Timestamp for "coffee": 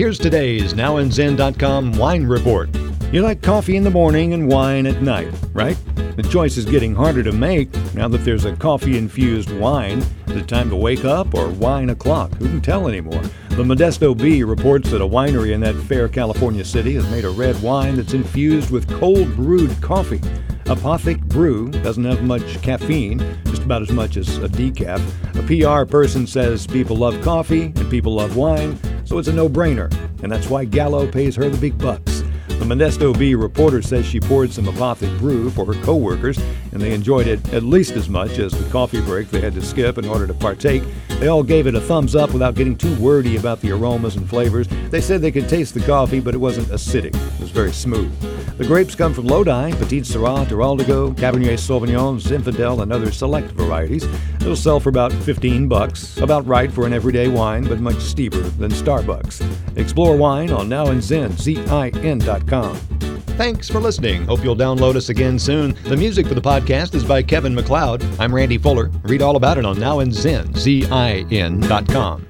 3.42-3.76, 8.56-8.96, 19.82-20.22, 27.20-27.64, 38.70-39.00, 45.80-46.20